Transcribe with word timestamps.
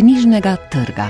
knjižnega 0.00 0.56
trga. 0.72 1.08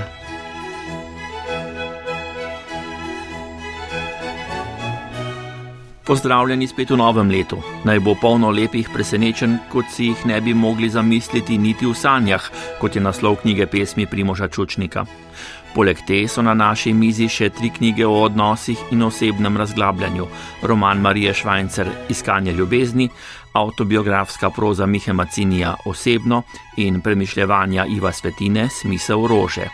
Pozdravljeni 6.03 6.67
spet 6.67 6.89
v 6.91 6.97
novem 6.99 7.29
letu. 7.31 7.61
Naj 7.87 8.01
bo 8.03 8.17
polno 8.19 8.49
lepih 8.51 8.89
presenečenj, 8.91 9.55
kot 9.71 9.87
si 9.95 10.09
jih 10.09 10.25
ne 10.27 10.41
bi 10.41 10.53
mogli 10.53 10.89
zamisliti 10.89 11.57
niti 11.57 11.87
v 11.87 11.95
sanjah, 11.95 12.49
kot 12.81 12.95
je 12.95 13.01
naslov 13.01 13.39
knjige 13.45 13.69
pesmi 13.71 14.09
Primoža 14.11 14.51
Čučnika. 14.51 15.05
Poleg 15.71 16.01
te 16.03 16.25
so 16.27 16.43
na 16.43 16.51
naši 16.51 16.91
mizi 16.91 17.29
še 17.31 17.47
tri 17.55 17.69
knjige 17.71 18.03
o 18.03 18.25
odnosih 18.25 18.79
in 18.91 19.07
osebnem 19.07 19.55
razglabljanju: 19.57 20.27
roman 20.67 20.99
Marije 20.99 21.33
Švajcer 21.33 21.87
Iskanje 22.09 22.51
ljubezni, 22.51 23.07
autobiografska 23.53 24.49
proza 24.49 24.85
Mihe 24.85 25.13
Macinija 25.13 25.75
Osebno 25.85 26.43
in 26.77 27.01
premišljevanja 27.01 27.85
Iva 27.85 28.11
Svetine 28.11 28.69
Smisel 28.69 29.27
rože. 29.27 29.67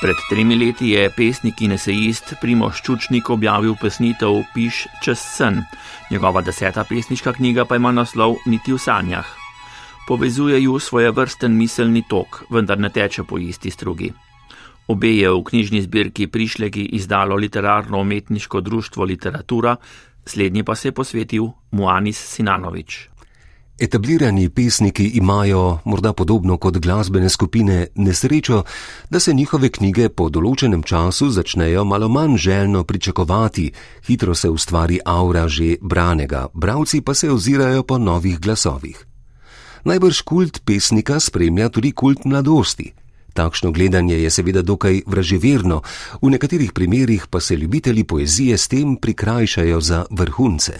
Pred 0.00 0.16
tremi 0.30 0.54
leti 0.54 0.88
je 0.88 1.10
pesnik 1.10 1.60
in 1.60 1.72
esejist 1.72 2.34
Primoš 2.40 2.82
Čučnik 2.82 3.30
objavil 3.30 3.74
pesnitev 3.80 4.44
Piš 4.54 4.86
čez 5.02 5.18
sen. 5.18 5.64
Njegova 6.10 6.40
deseta 6.40 6.84
pesniška 6.84 7.32
knjiga 7.32 7.64
pa 7.64 7.76
ima 7.76 7.92
naslov 7.92 8.36
Niti 8.46 8.72
v 8.72 8.78
sanjah. 8.78 9.26
Povezuje 10.08 10.62
ju 10.62 10.78
svoje 10.78 11.10
vrsten 11.10 11.56
miselni 11.56 12.02
tok, 12.08 12.44
vendar 12.50 12.78
ne 12.78 12.88
teče 12.88 13.22
po 13.22 13.38
isti 13.38 13.70
strugi. 13.70 14.12
Obe 14.88 15.08
je 15.08 15.28
v 15.30 15.44
knjižni 15.44 15.82
zbirki 15.82 16.26
Prišleki 16.26 16.82
izdalo 16.96 17.36
literarno-umetniško 17.36 18.60
društvo 18.60 19.04
Literatura, 19.04 19.76
slednji 20.24 20.64
pa 20.64 20.74
se 20.74 20.88
je 20.88 20.92
posvetil 20.92 21.48
Muanis 21.70 22.16
Sinanovič. 22.16 23.08
Etablirani 23.78 24.48
pesniki 24.48 25.04
imajo, 25.06 25.78
morda 25.84 26.12
podobno 26.12 26.56
kot 26.56 26.78
glasbene 26.78 27.28
skupine, 27.28 27.86
nesrečo, 27.94 28.62
da 29.10 29.20
se 29.20 29.34
njihove 29.34 29.68
knjige 29.68 30.08
po 30.08 30.26
določenem 30.28 30.82
času 30.82 31.28
začnejo 31.30 31.84
malo 31.84 32.08
manj 32.08 32.36
željno 32.36 32.82
pričakovati, 32.84 33.70
hitro 34.08 34.34
se 34.34 34.50
ustvari 34.50 34.98
aura 35.04 35.46
že 35.48 35.76
branega, 35.80 36.46
bravci 36.54 37.00
pa 37.00 37.14
se 37.14 37.30
ozirajo 37.30 37.82
po 37.82 37.98
novih 37.98 38.40
glasovih. 38.40 39.04
Najbrž 39.84 40.22
kult 40.24 40.64
pesnika 40.64 41.20
spremlja 41.20 41.68
tudi 41.68 41.92
kult 41.92 42.24
mladosti. 42.24 42.92
Takšno 43.38 43.70
gledanje 43.70 44.16
je 44.18 44.30
seveda 44.30 44.62
dokaj 44.66 45.02
vraževerno, 45.06 45.82
v 46.22 46.30
nekaterih 46.34 46.72
primerjih 46.74 47.26
pa 47.30 47.40
se 47.40 47.56
ljubitelji 47.56 48.04
poezije 48.04 48.58
s 48.58 48.68
tem 48.68 48.96
prikrajšajo 48.96 49.80
za 49.80 50.04
vrhunce. 50.10 50.72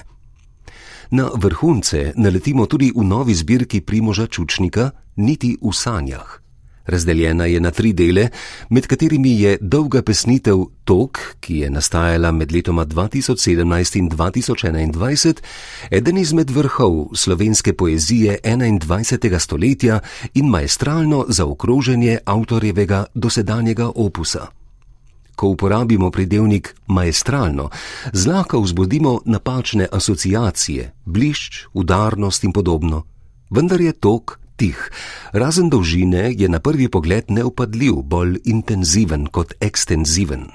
Na 1.11 1.31
vrhunce 1.35 2.13
naletimo 2.17 2.67
tudi 2.67 2.91
v 2.97 3.05
novi 3.05 3.35
zbirki 3.35 3.81
Primoža 3.81 4.27
Čučnika, 4.27 4.91
niti 5.17 5.55
v 5.63 5.71
sanjah. 5.73 6.48
Razdeljena 6.89 7.45
je 7.45 7.61
na 7.61 7.71
tri 7.71 7.93
dele, 7.93 8.29
med 8.69 8.87
katerimi 8.87 9.41
je 9.41 9.59
dolga 9.61 10.03
pesnitev 10.03 10.65
Tok, 10.85 11.19
ki 11.41 11.59
je 11.59 11.71
nastajala 11.71 12.33
med 12.33 12.53
letoma 12.53 12.87
2017 12.87 13.99
in 13.99 14.09
2021, 14.11 15.43
eden 15.91 16.19
izmed 16.19 16.51
vrhov 16.51 17.13
slovenske 17.15 17.73
poezije 17.73 18.39
21. 18.45 19.39
stoletja 19.39 20.01
in 20.35 20.49
maestralno 20.49 21.25
zaokroženje 21.29 22.19
avtorjevega 22.25 23.05
dosedanjega 23.15 23.93
opusa 23.95 24.49
ko 25.39 25.53
uporabimo 25.55 26.11
pridevnik 26.11 26.75
maestralno, 26.87 27.71
zlahka 28.13 28.59
vzbudimo 28.59 29.21
napačne 29.25 29.87
asociacije, 29.93 30.93
blišč, 31.05 31.65
udarnost 31.73 32.45
in 32.45 32.53
podobno. 32.53 33.05
Vendar 33.51 33.81
je 33.81 33.93
tok 33.93 34.39
tih, 34.59 34.79
razen 35.33 35.71
dolžine 35.71 36.33
je 36.35 36.49
na 36.51 36.59
prvi 36.59 36.91
pogled 36.91 37.31
neupadljiv, 37.31 38.03
bolj 38.03 38.41
intenziven 38.45 39.29
kot 39.31 39.55
ekstenziven. 39.61 40.49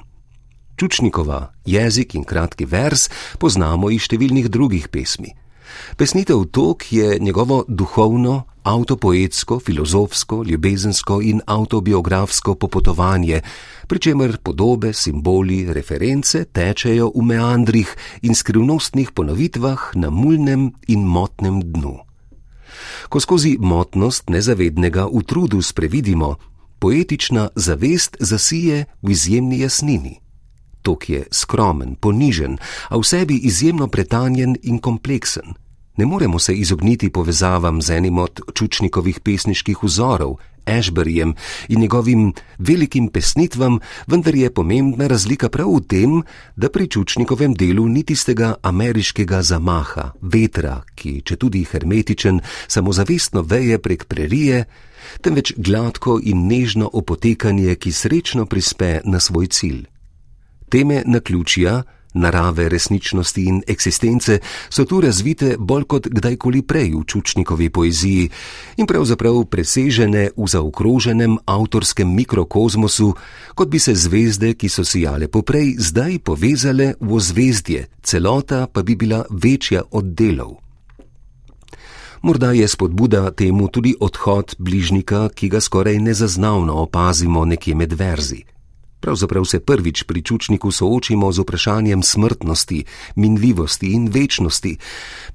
Čučnikova 0.76 1.54
jezik 1.66 2.16
in 2.16 2.26
kratki 2.28 2.66
vers 2.66 3.08
poznamo 3.40 3.94
iz 3.94 4.10
številnih 4.10 4.50
drugih 4.52 4.90
pesmi. 4.92 5.32
Pesnitev 5.98 6.44
Tok 6.52 6.86
je 6.94 7.18
njegovo 7.20 7.64
duhovno, 7.68 8.44
avtopoetsko, 8.64 9.60
filozofsko, 9.60 10.44
ljubezensko 10.44 11.22
in 11.22 11.42
autobiografsko 11.46 12.56
popotovanje, 12.56 13.42
pri 13.88 14.00
čemer 14.00 14.38
podobe, 14.44 14.94
simboli, 14.94 15.66
reference 15.74 16.46
tečejo 16.46 17.12
v 17.16 17.26
meandrih 17.34 17.90
in 18.22 18.36
skrivnostnih 18.36 19.12
ponovitvah 19.12 19.92
na 19.96 20.10
mulnem 20.10 20.72
in 20.88 21.06
motnem 21.06 21.62
dnu. 21.62 22.13
Ko 23.10 23.20
skozi 23.20 23.58
motnost 23.60 24.30
nezavednega 24.30 25.06
v 25.14 25.24
trudu 25.24 25.62
sprevidimo, 25.62 26.36
poetična 26.80 27.50
zavest 27.56 28.18
zasije 28.20 28.86
v 29.02 29.12
izjemni 29.12 29.60
jasnini. 29.60 30.20
Tok 30.82 31.10
je 31.10 31.24
skromen, 31.32 31.96
ponižen, 31.96 32.58
a 32.90 32.98
v 32.98 33.04
sebi 33.04 33.38
izjemno 33.38 33.88
pretanjen 33.88 34.56
in 34.64 34.80
kompleksen. 34.80 35.56
Ne 35.98 36.06
moremo 36.06 36.40
se 36.40 36.56
izogniti 36.56 37.10
povezavam 37.10 37.82
z 37.82 37.90
enim 37.90 38.18
od 38.18 38.42
čučnikovih 38.54 39.20
pesniških 39.20 39.84
vzorov, 39.84 40.36
Ashburyjem 40.66 41.34
in 41.68 41.80
njegovim 41.80 42.34
velikim 42.58 43.08
pesnitvam, 43.08 43.80
vendar 44.08 44.36
je 44.36 44.54
pomembna 44.54 45.08
razlika 45.08 45.50
prav 45.50 45.70
v 45.76 45.82
tem, 45.88 46.22
da 46.56 46.70
pri 46.70 46.88
čučnikovem 46.88 47.54
delu 47.54 47.88
ni 47.88 48.04
tistega 48.04 48.56
ameriškega 48.62 49.42
zamaha, 49.42 50.12
vetra, 50.22 50.82
ki, 50.96 51.22
če 51.22 51.36
tudi 51.36 51.64
hermetičen, 51.72 52.42
samozavestno 52.68 53.42
veje 53.42 53.80
prek 53.80 54.06
prerije, 54.06 54.66
temveč 55.22 55.54
gladko 55.58 56.20
in 56.24 56.48
nežno 56.48 56.90
opotekanje, 56.94 57.76
ki 57.76 57.92
srečno 57.92 58.46
prispe 58.46 59.02
na 59.06 59.20
svoj 59.20 59.48
cilj. 59.48 59.84
Teme 60.70 61.04
na 61.06 61.20
ključja, 61.20 61.84
narave 62.14 62.70
resničnosti 62.70 63.44
in 63.46 63.62
eksistence 63.68 64.40
so 64.70 64.86
tu 64.86 65.02
razvite 65.02 65.56
bolj 65.60 65.84
kot 65.84 66.08
kdajkoli 66.08 66.62
prej 66.62 66.94
v 66.94 67.04
čučnikovi 67.08 67.70
poeziji 67.70 68.30
in 68.78 68.88
pravzaprav 68.88 69.44
presežene 69.46 70.30
v 70.38 70.48
zaokroženem 70.48 71.38
avtorskem 71.46 72.16
mikrokozmosu, 72.16 73.14
kot 73.56 73.70
bi 73.70 73.80
se 73.80 73.96
zvezde, 73.96 74.54
ki 74.54 74.70
so 74.70 74.84
sijale 74.84 75.28
poprej, 75.28 75.76
zdaj 75.78 76.20
povezale 76.20 76.94
v 77.00 77.14
ozvezdje, 77.14 77.88
celota 78.04 78.68
pa 78.68 78.84
bi 78.84 78.96
bila 78.96 79.26
večja 79.30 79.84
od 79.92 80.14
delov. 80.14 80.64
Morda 82.24 82.52
je 82.52 82.68
spodbuda 82.68 83.32
temu 83.32 83.68
tudi 83.68 83.96
odhod 84.00 84.56
bližnika, 84.58 85.30
ki 85.30 85.50
ga 85.50 85.60
skoraj 85.62 86.00
nezaznavno 86.00 86.74
opazimo 86.74 87.46
nekje 87.46 87.76
med 87.76 87.94
verzi. 87.94 88.44
Pravzaprav 89.04 89.46
se 89.46 89.60
prvič 89.60 90.04
pri 90.04 90.22
čučniku 90.22 90.72
soočimo 90.72 91.32
z 91.32 91.44
vprašanjem 91.44 92.04
smrtnosti, 92.04 92.86
minljivosti 93.16 93.92
in 93.92 94.08
večnosti, 94.08 94.78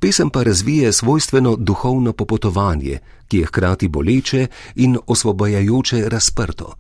pesem 0.01 0.31
pa 0.31 0.43
razvije 0.43 0.93
svojstveno 0.93 1.57
duhovno 1.57 2.13
popotovanje, 2.13 2.99
ki 3.29 3.39
je 3.39 3.47
hkrati 3.47 3.89
boleče 3.89 4.47
in 4.75 4.97
osvobajajoče 5.07 6.09
razprto. 6.09 6.75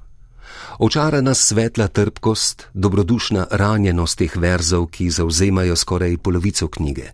Očarana 0.78 1.34
svetla 1.34 1.88
trpkost, 1.88 2.66
dobrodušna 2.74 3.46
ranjenost 3.50 4.18
teh 4.18 4.36
verzov, 4.36 4.86
ki 4.86 5.10
zauzemajo 5.10 5.76
skoraj 5.76 6.16
polovico 6.16 6.68
knjige. 6.68 7.12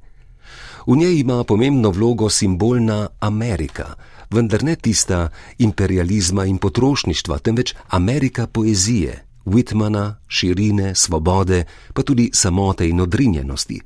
V 0.86 0.96
njej 0.96 1.18
ima 1.18 1.44
pomembno 1.44 1.90
vlogo 1.90 2.30
simbolna 2.30 3.08
Amerika, 3.20 3.94
vendar 4.30 4.62
ne 4.62 4.76
tista 4.76 5.28
imperializma 5.58 6.44
in 6.44 6.58
potrošništva, 6.58 7.38
temveč 7.38 7.74
Amerika 7.88 8.46
poezije, 8.46 9.33
Whitmana, 9.44 10.14
širine, 10.28 10.94
svobode, 10.94 11.64
pa 11.94 12.02
tudi 12.02 12.30
samote 12.32 12.88
in 12.88 13.00
odrinjenosti. 13.00 13.80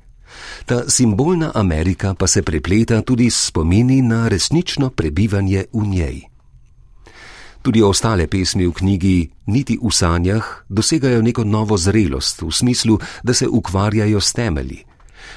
Ta 0.66 0.88
simbolna 0.88 1.52
Amerika 1.55 2.14
pa 2.14 2.26
se 2.26 2.43
prepleta 2.43 3.02
tudi 3.02 3.31
s 3.31 3.46
spomini 3.46 4.02
na 4.02 4.28
resnično 4.28 4.90
prebivanje 4.90 5.64
v 5.72 5.87
njej. 5.87 6.20
Tudi 7.62 7.82
ostale 7.82 8.26
pesmi 8.26 8.66
v 8.66 8.72
knjigi, 8.72 9.31
niti 9.46 9.78
v 9.82 9.90
sanjah, 9.90 10.44
dosegajo 10.69 11.22
neko 11.22 11.44
novo 11.44 11.76
zrelost 11.76 12.43
v 12.43 12.52
smislu, 12.52 12.99
da 13.22 13.34
se 13.34 13.49
ukvarjajo 13.49 14.20
s 14.20 14.32
temelji, 14.32 14.84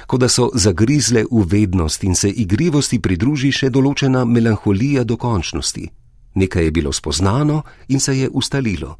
kot 0.06 0.20
da 0.20 0.28
so 0.28 0.50
zagrizle 0.54 1.24
v 1.30 1.44
vednost 1.46 2.04
in 2.04 2.14
se 2.14 2.30
igrivosti 2.30 3.00
pridruži 3.00 3.52
še 3.52 3.70
določena 3.70 4.24
melanholija 4.24 5.04
dokončnosti. 5.04 5.88
Nekaj 6.34 6.64
je 6.64 6.70
bilo 6.70 6.92
spoznano 6.92 7.62
in 7.88 8.00
se 8.00 8.18
je 8.18 8.28
ustalilo 8.30 8.96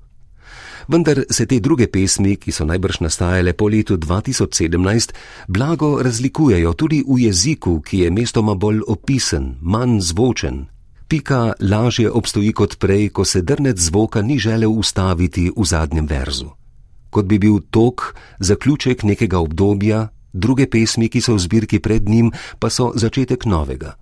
vendar 0.88 1.25
se 1.31 1.46
te 1.46 1.61
druge 1.61 1.87
pesmi, 1.87 2.37
ki 2.37 2.52
so 2.52 2.64
najbrž 2.64 3.00
nastajale 3.00 3.52
po 3.52 3.69
letu 3.69 3.96
2017, 3.96 5.12
blago 5.49 6.02
razlikujejo 6.02 6.73
tudi 6.73 7.02
v 7.06 7.19
jeziku, 7.26 7.81
ki 7.81 7.99
je 7.99 8.11
mestoma 8.11 8.55
bolj 8.55 8.82
opisen, 8.87 9.56
manj 9.61 10.00
zvočen. 10.00 10.67
Pika 11.08 11.52
lažje 11.61 12.11
obstoji 12.11 12.52
kot 12.52 12.79
prej, 12.79 13.08
ko 13.08 13.25
se 13.25 13.43
drnec 13.43 13.79
zvoka 13.79 14.23
ni 14.23 14.38
želel 14.38 14.73
ustaviti 14.73 15.50
v 15.56 15.64
zadnjem 15.64 16.06
verzu. 16.06 16.49
Kot 17.11 17.26
bi 17.26 17.38
bil 17.38 17.61
tok 17.70 18.14
zaključek 18.40 19.02
nekega 19.02 19.38
obdobja, 19.38 20.08
druge 20.32 20.67
pesmi, 20.67 21.08
ki 21.08 21.20
so 21.20 21.37
v 21.37 21.44
zbirki 21.44 21.81
pred 21.81 22.08
njim, 22.08 22.32
pa 22.58 22.70
so 22.70 22.93
začetek 22.96 23.44
novega. 23.44 23.96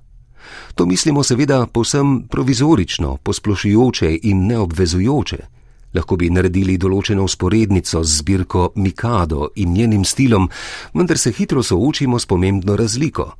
To 0.74 0.86
mislimo 0.86 1.22
seveda 1.22 1.66
povsem 1.66 2.28
provizorično, 2.28 3.16
posplošujoče 3.16 4.18
in 4.22 4.46
neobvezujoče. 4.46 5.59
Lahko 5.94 6.16
bi 6.16 6.30
naredili 6.30 6.78
določeno 6.78 7.24
usporednico 7.26 8.02
z 8.04 8.20
zbirko 8.20 8.72
Mikado 8.76 9.50
in 9.56 9.74
njenim 9.74 10.04
stilom, 10.04 10.48
vendar 10.94 11.18
se 11.18 11.32
hitro 11.32 11.62
soočimo 11.62 12.18
s 12.18 12.26
pomembno 12.26 12.76
razliko. 12.76 13.32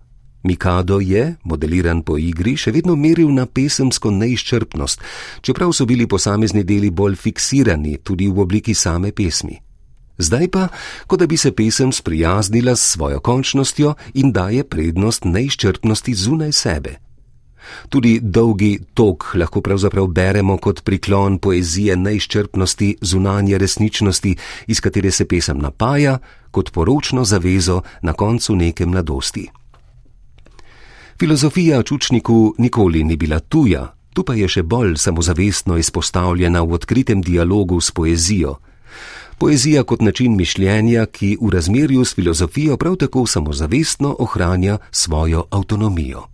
Mikado 0.43 1.01
je, 1.01 1.37
modeliran 1.45 2.03
po 2.03 2.17
igri, 2.19 2.57
še 2.57 2.73
vedno 2.73 2.97
meril 2.97 3.29
na 3.35 3.45
pesemsko 3.47 4.11
neizčrpnost, 4.11 5.03
čeprav 5.45 5.75
so 5.77 5.85
bili 5.87 6.09
posamezni 6.09 6.65
deli 6.65 6.91
bolj 6.91 7.19
fiksirani 7.21 7.99
tudi 8.03 8.29
v 8.29 8.41
obliki 8.41 8.75
same 8.75 9.13
pesmi. 9.13 9.61
Zdaj 10.21 10.49
pa, 10.53 10.67
kot 11.07 11.21
da 11.21 11.27
bi 11.27 11.37
se 11.37 11.53
pesem 11.53 11.93
sprijaznila 11.93 12.77
s 12.77 12.97
svojo 12.97 13.21
končnostjo 13.21 13.95
in 14.15 14.33
daje 14.33 14.65
prednost 14.65 15.25
neizčrpnosti 15.25 16.15
zunaj 16.15 16.53
sebe. 16.53 16.97
Tudi 17.89 18.19
dolgi 18.23 18.79
tok 18.95 19.35
lahko 19.35 19.61
pravzaprav 19.61 20.07
beremo 20.07 20.57
kot 20.57 20.85
priklon 20.85 21.39
poezije 21.39 21.97
neizčrpnosti 21.97 22.97
zunanje 23.01 23.59
resničnosti, 23.59 24.37
iz 24.67 24.81
katere 24.81 25.11
se 25.11 25.25
pesem 25.25 25.59
napaja, 25.59 26.19
kot 26.51 26.73
poročno 26.73 27.25
zavezo 27.25 27.83
na 28.03 28.13
koncu 28.13 28.57
neke 28.57 28.87
mladosti. 28.87 29.49
Filozofija 31.19 31.83
čučniku 31.83 32.55
nikoli 32.59 33.05
ni 33.05 33.17
bila 33.17 33.39
tuja, 33.41 33.93
tu 34.15 34.25
pa 34.25 34.35
je 34.35 34.49
še 34.49 34.63
bolj 34.63 34.97
samozavestno 34.97 35.77
izpostavljena 35.77 36.63
v 36.63 36.79
odkritem 36.79 37.23
dialogu 37.23 37.81
s 37.81 37.91
poezijo. 37.91 38.57
Poezija 39.41 39.85
kot 39.85 40.01
način 40.01 40.37
mišljenja, 40.37 41.07
ki 41.07 41.37
v 41.41 41.51
razmerju 41.53 42.05
s 42.05 42.15
filozofijo 42.15 42.77
prav 42.77 42.97
tako 42.97 43.27
samozavestno 43.27 44.17
ohranja 44.19 44.79
svojo 44.91 45.45
avtonomijo. 45.51 46.27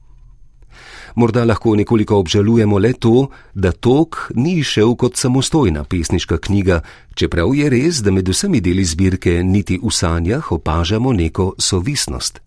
Morda 1.16 1.44
lahko 1.44 1.72
nekoliko 1.76 2.18
obžalujemo 2.20 2.78
le 2.78 2.92
to, 2.92 3.28
da 3.54 3.72
tok 3.72 4.18
ni 4.34 4.62
šel 4.62 4.92
kot 5.00 5.16
samostojna 5.16 5.84
pesniška 5.84 6.36
knjiga, 6.38 6.82
čeprav 7.14 7.54
je 7.56 7.70
res, 7.72 8.02
da 8.04 8.12
med 8.12 8.28
vsemi 8.28 8.60
deli 8.60 8.84
zbirke 8.84 9.40
niti 9.44 9.78
v 9.82 9.90
sanjah 9.90 10.52
opažamo 10.52 11.12
neko 11.16 11.54
sovisnost. 11.58 12.42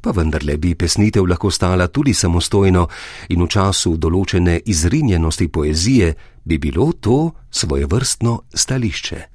Pa 0.00 0.16
vendarle 0.16 0.56
bi 0.56 0.72
pesnitev 0.74 1.28
lahko 1.28 1.50
stala 1.50 1.88
tudi 1.88 2.14
samostojno 2.14 2.88
in 3.28 3.44
v 3.44 3.48
času 3.48 3.96
določene 4.00 4.56
izrinjenosti 4.64 5.48
poezije 5.48 6.14
bi 6.44 6.58
bilo 6.58 6.92
to 6.92 7.30
svojevrstno 7.50 8.40
stališče. 8.54 9.33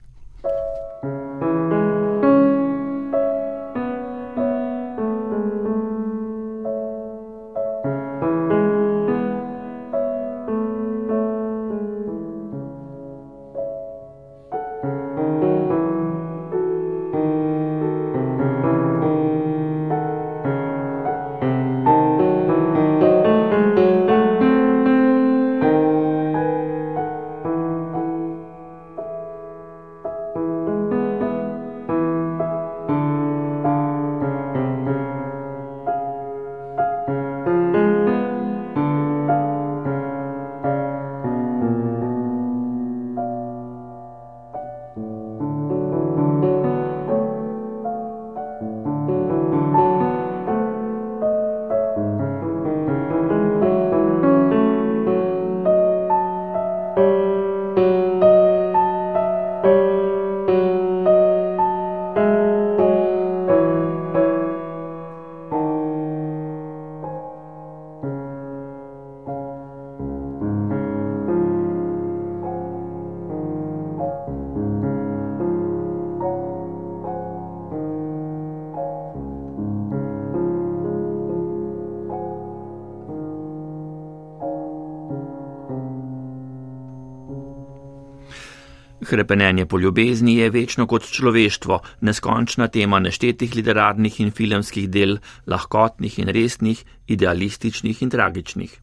Krepenenje 89.09 89.65
po 89.65 89.79
ljubezni 89.79 90.35
je 90.37 90.49
večno 90.49 90.85
kot 90.87 91.07
človeštvo, 91.09 91.79
neskončna 92.01 92.67
tema 92.67 92.99
neštetih 92.99 93.55
literarnih 93.55 94.19
in 94.21 94.29
filmskih 94.31 94.85
del, 94.89 95.17
lahkotnih 95.49 96.19
in 96.19 96.29
resnih, 96.29 96.83
idealističnih 97.07 98.03
in 98.05 98.13
tragičnih. 98.13 98.75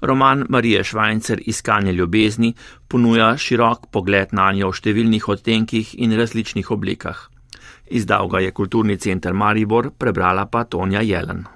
Roman 0.00 0.46
Marije 0.48 0.84
Švajcer 0.84 1.42
Iskanje 1.46 1.92
ljubezni 1.92 2.52
ponuja 2.88 3.36
širok 3.36 3.90
pogled 3.90 4.30
na 4.32 4.52
njo 4.52 4.70
v 4.70 4.78
številnih 4.78 5.28
odtenkih 5.34 5.94
in 5.98 6.14
različnih 6.14 6.70
oblikah. 6.70 7.26
Izdal 7.90 8.30
ga 8.30 8.46
je 8.46 8.54
kulturni 8.54 8.98
center 9.02 9.34
Maribor, 9.34 9.90
prebrala 9.98 10.46
pa 10.46 10.64
Tonja 10.64 11.02
Jelen. 11.02 11.55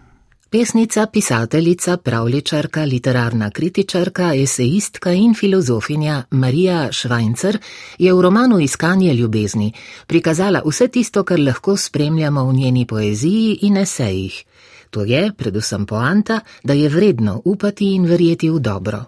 Pesnica, 0.50 1.06
pisateljica, 1.06 1.96
pravličarka, 1.96 2.82
literarna 2.84 3.50
kritičarka, 3.50 4.32
esejistka 4.34 5.12
in 5.12 5.34
filozofinja 5.34 6.22
Marija 6.30 6.88
Švajcer 6.92 7.58
je 7.98 8.14
v 8.14 8.20
romanu 8.20 8.58
Iskanje 8.60 9.14
ljubezni 9.14 9.72
prikazala 10.06 10.62
vse 10.66 10.88
tisto, 10.88 11.22
kar 11.24 11.38
lahko 11.40 11.76
spremljamo 11.76 12.44
v 12.44 12.54
njeni 12.54 12.86
poeziji 12.86 13.58
in 13.62 13.76
esejih. 13.76 14.42
To 14.90 15.04
je 15.04 15.32
predvsem 15.38 15.86
poanta, 15.86 16.40
da 16.64 16.72
je 16.72 16.88
vredno 16.88 17.42
upati 17.44 17.94
in 17.94 18.04
verjeti 18.04 18.50
v 18.50 18.58
dobro. 18.58 19.04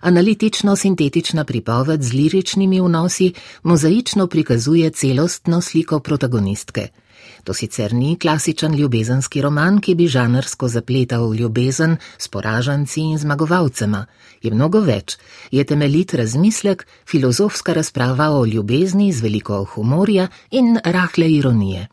Analitično-sintetična 0.00 1.44
pripoved 1.44 2.02
z 2.02 2.12
liričnimi 2.12 2.80
vnosi 2.80 3.32
mozaično 3.62 4.26
prikazuje 4.26 4.90
celostno 4.90 5.60
sliko 5.60 6.00
protagonistke. 6.00 6.88
To 7.48 7.54
sicer 7.54 7.94
ni 7.94 8.16
klasičen 8.20 8.74
ljubezenski 8.76 9.40
roman, 9.40 9.78
ki 9.80 9.94
bi 9.96 10.04
žanrsko 10.06 10.68
zapletal 10.68 11.30
ljubezen 11.34 11.94
s 12.18 12.28
poraženci 12.28 13.00
in 13.00 13.18
zmagovalcema. 13.18 14.02
Je 14.42 14.50
mnogo 14.52 14.82
več, 14.84 15.14
je 15.50 15.62
temeljit 15.64 16.12
razmislek, 16.20 16.84
filozofska 17.08 17.72
razprava 17.72 18.26
o 18.36 18.42
ljubezni 18.44 19.06
z 19.12 19.24
veliko 19.24 19.62
humorja 19.64 20.26
in 20.50 20.76
rahle 20.84 21.30
ironije. 21.32 21.86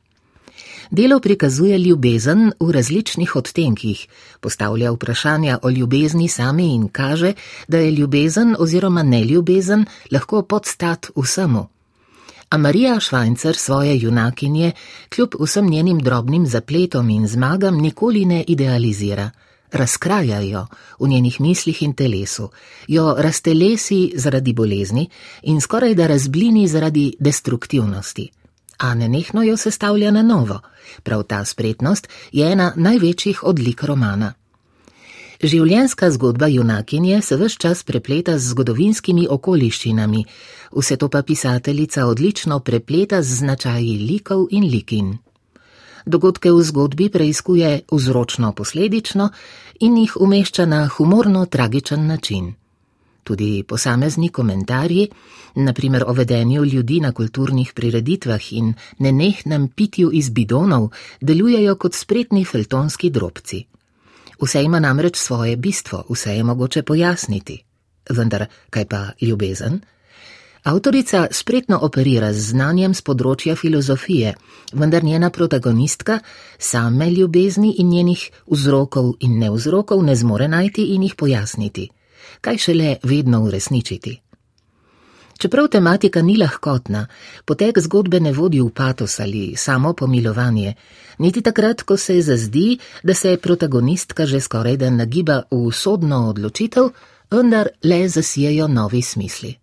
Delo 0.91 1.19
prikazuje 1.19 1.77
ljubezen 1.79 2.51
v 2.59 2.71
različnih 2.75 3.35
odtenkih, 3.35 4.01
postavlja 4.41 4.91
vprašanja 4.91 5.59
o 5.63 5.69
ljubezni 5.69 6.27
sami 6.27 6.74
in 6.74 6.89
kaže, 6.89 7.31
da 7.67 7.77
je 7.77 7.95
ljubezen 7.95 8.55
oziroma 8.59 9.03
neljubezen 9.03 9.85
lahko 10.12 10.41
podstat 10.41 11.07
vsemu. 11.15 11.63
A 12.55 12.57
Marija 12.57 13.00
Švajcer 13.00 13.55
svoje 13.55 14.00
junakinje, 14.00 14.71
kljub 15.15 15.29
vsem 15.39 15.69
njenim 15.69 16.00
drobnim 16.00 16.47
zapletom 16.47 17.09
in 17.09 17.27
zmagam, 17.27 17.77
nikoli 17.77 18.25
ne 18.25 18.43
idealizira. 18.47 19.31
Razkraja 19.71 20.39
jo 20.39 20.67
v 21.00 21.07
njenih 21.07 21.41
mislih 21.41 21.83
in 21.83 21.93
telesu, 21.93 22.50
jo 22.88 23.15
raztelesi 23.17 24.12
zaradi 24.15 24.53
bolezni 24.53 25.09
in 25.41 25.62
skoraj 25.62 25.95
da 25.95 26.07
razblini 26.07 26.67
zaradi 26.67 27.15
destruktivnosti. 27.19 28.29
A 28.77 28.93
nenehno 28.93 29.43
jo 29.43 29.57
sestavlja 29.57 30.12
na 30.12 30.21
novo. 30.21 30.59
Prav 31.03 31.24
ta 31.24 31.45
spretnost 31.45 32.07
je 32.31 32.51
ena 32.51 32.74
največjih 32.75 33.43
odlik 33.43 33.83
romana. 33.83 34.33
Življenjska 35.44 36.12
zgodba 36.12 36.48
junakinje 36.48 37.22
se 37.22 37.36
vse 37.36 37.58
čas 37.60 37.84
prepleta 37.84 38.38
z 38.38 38.54
zgodovinskimi 38.54 39.27
okoliščinami, 39.30 40.25
vse 40.72 40.98
to 40.98 41.10
pa 41.10 41.22
pisateljica 41.24 42.06
odlično 42.08 42.60
prepleta 42.60 43.22
z 43.22 43.39
značaji 43.44 43.98
likov 44.08 44.48
in 44.51 44.63
likin. 44.72 45.18
Dogodke 46.06 46.51
v 46.51 46.62
zgodbi 46.63 47.10
preizkuje 47.10 47.82
vzročno 47.92 48.54
posledično 48.54 49.30
in 49.80 49.98
jih 49.98 50.18
umešča 50.22 50.65
na 50.65 50.88
humorno 50.88 51.46
tragičen 51.46 52.08
način. 52.08 52.54
tudi 53.25 53.63
posamezni 53.68 54.30
komentarji, 54.30 55.08
naprimer 55.56 56.04
o 56.08 56.13
vedenju 56.13 56.65
ljudi 56.65 57.00
na 57.00 57.12
kulturnih 57.12 57.74
prireditvah 57.74 58.54
in 58.54 58.74
nenehnem 59.00 59.68
pitju 59.68 60.12
iz 60.13 60.30
bidonov, 60.30 60.89
delujejo 61.22 61.75
kot 61.75 61.96
spretni 61.96 62.46
feltonski 62.46 63.10
drobci. 63.10 63.65
Vse 64.42 64.63
ima 64.63 64.80
namreč 64.80 65.18
svoje 65.18 65.56
bistvo, 65.58 66.04
vse 66.10 66.36
je 66.36 66.44
mogoče 66.44 66.84
pojasniti. 66.84 67.63
Vendar 68.10 68.46
kaj 68.70 68.86
pa 68.86 69.10
ljubezen? 69.22 69.82
Avtorica 70.65 71.27
spretno 71.32 71.77
operira 71.82 72.32
z 72.34 72.50
znanjem 72.50 72.94
z 72.98 73.06
področja 73.06 73.54
filozofije, 73.54 74.32
vendar 74.74 75.04
njena 75.06 75.30
protagonistka 75.30 76.20
same 76.58 77.12
ljubezni 77.13 77.75
in 77.77 77.92
njenih 77.94 78.24
vzrokov 78.50 79.12
in 79.20 79.38
nevzrokov 79.39 80.01
ne 80.04 80.15
zmore 80.15 80.48
najti 80.48 80.88
in 80.96 81.06
jih 81.06 81.13
pojasniti, 81.15 81.86
kaj 82.42 82.58
šele 82.58 82.96
vedno 83.04 83.44
uresničiti. 83.46 84.25
Čeprav 85.38 85.68
tematika 85.68 86.22
ni 86.22 86.38
lahkotna, 86.38 87.08
potek 87.46 87.80
zgodbe 87.80 88.20
ne 88.20 88.32
vodi 88.32 88.62
v 88.62 88.70
patos 88.70 89.20
ali 89.20 89.56
samo 89.56 89.94
pomilovanje, 89.94 90.74
niti 91.20 91.42
takrat, 91.42 91.82
ko 91.82 91.98
se 91.98 92.22
zazdi, 92.22 92.77
da 93.04 93.13
se 93.13 93.38
protagonistka 93.38 94.25
že 94.25 94.39
skoraj 94.39 94.77
da 94.77 94.89
nagiba 94.89 95.42
v 95.51 95.72
sodno 95.72 96.30
odločitev, 96.30 96.89
vendar 97.32 97.70
le 97.84 98.08
zasijajo 98.10 98.68
novi 98.68 99.01
smisli. 99.01 99.56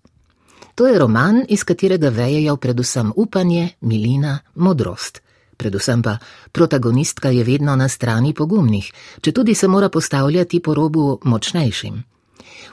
To 0.75 0.87
je 0.87 0.99
roman, 0.99 1.45
iz 1.49 1.64
katerega 1.64 2.09
vejejo 2.09 2.57
predvsem 2.57 3.12
upanje, 3.17 3.69
milina, 3.81 4.38
modrost. 4.55 5.21
Predvsem 5.57 6.02
pa 6.02 6.19
protagonistka 6.52 7.31
je 7.31 7.45
vedno 7.45 7.76
na 7.76 7.88
strani 7.88 8.33
pogumnih, 8.35 8.93
če 9.21 9.33
tudi 9.33 9.55
se 9.55 9.69
mora 9.69 9.88
postavljati 9.88 10.61
po 10.61 10.75
robu 10.75 11.19
močnejšim. 11.25 12.02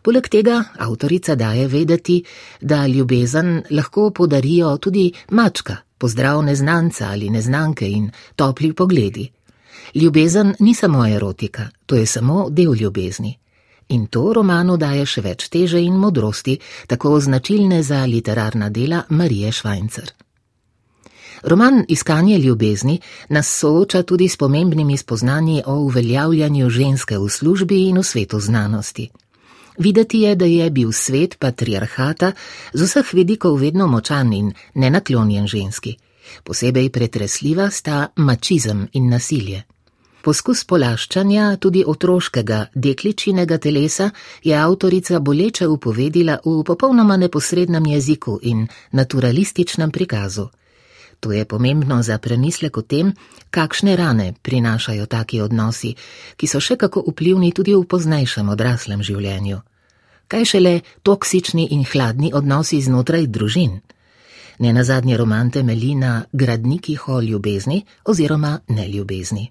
Poleg 0.02 0.30
tega 0.30 0.64
avtorica 0.78 1.36
daje 1.36 1.68
vedeti, 1.68 2.24
da 2.62 2.88
ljubezen 2.88 3.64
lahko 3.70 4.12
podarijo 4.12 4.78
tudi 4.78 5.12
mačka, 5.30 5.76
pozdrav 5.98 6.44
neznanca 6.44 7.10
ali 7.10 7.30
neznanke 7.30 7.90
in 7.90 8.12
topli 8.36 8.74
pogledi. 8.74 9.32
Ljubezen 9.96 10.56
ni 10.60 10.74
samo 10.76 11.08
erotika, 11.08 11.70
to 11.86 11.96
je 11.96 12.06
samo 12.06 12.50
del 12.50 12.74
ljubezni 12.74 13.40
in 13.90 14.08
to 14.08 14.34
romanu 14.34 14.78
daje 14.78 15.06
še 15.06 15.22
več 15.26 15.48
teže 15.50 15.82
in 15.82 15.98
modrosti, 15.98 16.58
tako 16.88 17.18
značilne 17.20 17.82
za 17.84 18.04
literarna 18.06 18.70
dela 18.70 19.04
Marije 19.10 19.52
Švajcer. 19.52 20.12
Roman 21.44 21.86
Iskanje 21.88 22.38
ljubezni 22.38 23.00
nas 23.30 23.48
sooča 23.60 24.04
tudi 24.04 24.28
s 24.30 24.38
pomembnimi 24.38 24.98
spoznanji 24.98 25.64
o 25.66 25.78
uveljavljanju 25.88 26.70
ženske 26.70 27.18
v 27.18 27.30
službi 27.30 27.88
in 27.88 27.98
v 27.98 28.04
svetu 28.04 28.40
znanosti. 28.40 29.10
Videti 29.80 30.20
je, 30.20 30.36
da 30.36 30.46
je 30.46 30.70
bil 30.70 30.92
svet 30.92 31.38
patriarhata 31.40 32.32
z 32.74 32.84
vseh 32.84 33.14
vidikov 33.14 33.56
vedno 33.62 33.88
močan 33.88 34.34
in 34.34 34.52
nenaklonjen 34.76 35.48
ženski. 35.48 35.96
Posebej 36.44 36.90
pretresljiva 36.90 37.70
sta 37.72 38.08
mačizem 38.16 38.88
in 38.94 39.08
nasilje. 39.10 39.64
Poskus 40.22 40.66
polaščanja 40.68 41.56
tudi 41.64 41.86
otroškega 41.88 42.66
dekličinega 42.76 43.58
telesa 43.58 44.10
je 44.44 44.58
avtorica 44.58 45.20
boleče 45.20 45.68
upovedila 45.68 46.42
v 46.46 46.64
popolnoma 46.68 47.18
neposrednem 47.18 47.86
jeziku 47.86 48.40
in 48.44 48.68
naturalističnem 48.92 49.92
prikazu. 49.92 50.50
To 51.20 51.32
je 51.32 51.46
pomembno 51.46 52.04
za 52.04 52.18
premislek 52.18 52.78
o 52.78 52.82
tem, 52.82 53.14
kakšne 53.52 53.96
rane 53.96 54.34
prinašajo 54.42 55.06
taki 55.06 55.42
odnosi, 55.42 55.96
ki 56.36 56.48
so 56.48 56.60
še 56.60 56.76
kako 56.76 57.04
vplivni 57.08 57.52
tudi 57.52 57.76
v 57.76 57.84
poznejšem 57.88 58.50
odraslem 58.50 59.04
življenju. 59.04 59.69
Kaj 60.30 60.46
šele 60.46 60.80
toksični 61.04 61.68
in 61.74 61.86
hladni 61.92 62.30
odnosi 62.34 62.78
znotraj 62.82 63.26
družin? 63.28 63.80
Ne 64.60 64.74
na 64.74 64.84
zadnje 64.84 65.18
roman 65.18 65.50
temelji 65.52 65.96
na 65.96 66.26
gradnikih 66.32 67.08
o 67.10 67.22
ljubezni 67.22 67.86
oziroma 68.06 68.60
neljubezni. 68.68 69.50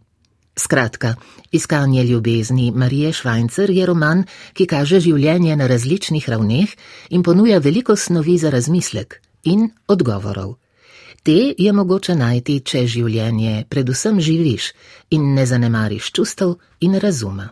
Skratka, 0.56 1.14
iskanje 1.52 2.04
ljubezni 2.04 2.70
Marije 2.70 3.12
Švajcer 3.12 3.70
je 3.70 3.87
roman, 3.87 4.25
ki 4.52 4.66
kaže 4.66 5.00
življenje 5.00 5.56
na 5.56 5.66
različnih 5.66 6.28
ravneh 6.28 6.70
in 7.11 7.23
ponuja 7.23 7.58
veliko 7.58 7.97
snovi 7.97 8.38
za 8.38 8.50
razmislek 8.50 9.20
in 9.44 9.70
odgovorov. 9.88 10.56
Te 11.23 11.54
je 11.58 11.73
mogoče 11.73 12.14
najti, 12.14 12.61
če 12.61 12.87
življenje 12.87 13.64
predvsem 13.68 14.20
živiš 14.20 14.73
in 15.11 15.35
ne 15.35 15.47
zanemariš 15.47 16.12
čustev 16.12 16.54
in 16.80 16.94
razuma. 17.02 17.50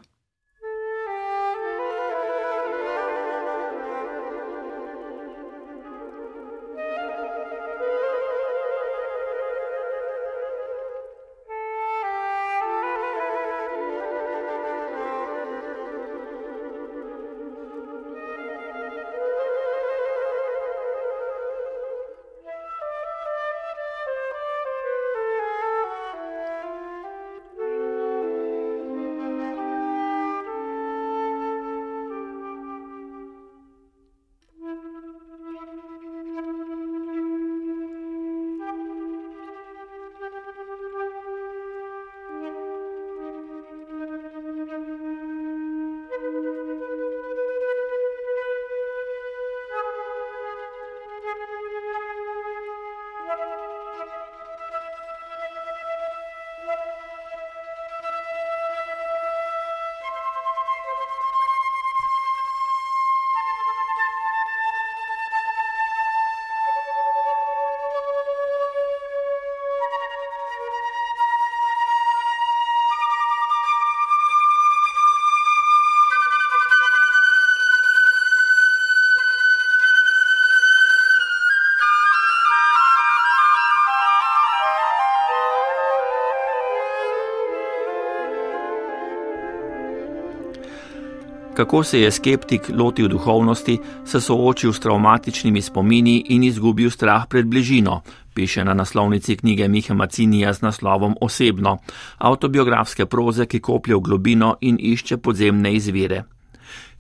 Kako 91.57 91.85
se 91.85 92.01
je 92.01 92.11
skeptik 92.11 92.71
lotil 92.75 93.09
duhovnosti, 93.09 93.79
se 94.05 94.21
soočil 94.21 94.73
s 94.73 94.81
traumatičnimi 94.81 95.63
spomini 95.63 96.25
in 96.29 96.45
izgubil 96.45 96.91
strah 96.91 97.27
pred 97.29 97.47
bližino, 97.47 98.03
piše 98.35 98.65
na 98.65 98.75
naslovnici 98.75 99.37
knjige 99.37 99.69
Miha 99.69 99.95
Macinija 99.95 100.53
z 100.53 100.63
naslovom 100.63 101.17
Osebno, 101.21 101.79
autobiografske 102.19 103.07
proze, 103.07 103.47
ki 103.47 103.61
koplje 103.61 103.97
v 103.97 104.01
globino 104.01 104.57
in 104.61 104.77
išče 104.81 105.17
podzemne 105.17 105.75
izvire. 105.75 106.25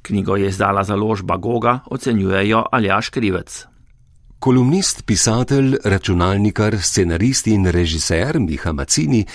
Knjigo 0.03 0.37
je 0.37 0.49
izdala 0.49 0.85
založba 0.85 1.37
Goga, 1.37 1.79
ocenjujejo 1.91 2.65
Aljaš 2.73 3.09
Krivec. 3.09 3.67
Kolumnist, 4.39 5.07
pisatelj, 5.07 5.77
računalnikar, 5.85 6.79
scenarist 6.81 7.47
in 7.47 7.67
režiser 7.67 8.41
Miha 8.41 8.73
Macini 8.73 9.27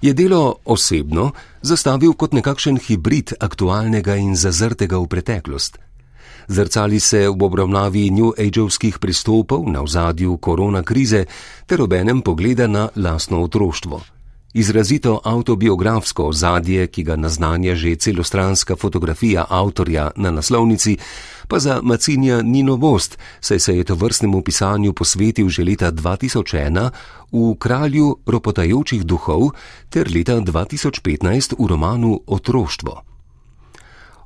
je 0.00 0.12
delo 0.12 0.56
osebno 0.64 1.32
zastavil 1.62 2.12
kot 2.12 2.32
nekakšen 2.32 2.78
hibrid 2.78 3.32
aktualnega 3.40 4.16
in 4.16 4.36
zazrtega 4.36 4.98
v 4.98 5.06
preteklost. 5.06 5.78
Zrcali 6.48 7.00
se 7.00 7.28
v 7.28 7.42
obravnavi 7.42 8.10
New 8.10 8.30
Ageovskih 8.38 8.98
pristopov 8.98 9.66
na 9.66 9.82
vzadju 9.82 10.36
korona 10.38 10.82
krize 10.82 11.26
ter 11.66 11.82
obenem 11.82 12.22
pogleda 12.22 12.66
na 12.66 12.88
lastno 12.96 13.42
otroštvo. 13.42 14.00
Izrazito 14.54 15.20
autobiografsko 15.24 16.30
ozadje, 16.32 16.86
ki 16.86 17.02
ga 17.02 17.16
naznanja 17.16 17.74
že 17.74 17.96
celostranska 17.96 18.76
fotografija 18.76 19.44
avtorja 19.48 20.10
na 20.16 20.30
naslovnici, 20.30 20.96
pa 21.48 21.58
za 21.58 21.80
Macinja 21.82 22.42
ni 22.42 22.62
novost, 22.62 23.18
saj 23.40 23.58
se 23.58 23.76
je 23.76 23.84
to 23.84 23.94
vrstnemu 23.94 24.42
pisanju 24.42 24.92
posvetil 24.92 25.48
že 25.48 25.64
leta 25.64 25.92
2001 25.92 26.90
v 27.32 27.54
Kralju 27.58 28.16
ropotajočih 28.26 29.04
duhov 29.04 29.50
ter 29.90 30.10
leta 30.14 30.40
2015 30.40 31.54
v 31.58 31.66
romanu 31.66 32.20
Otroštvo. 32.26 33.02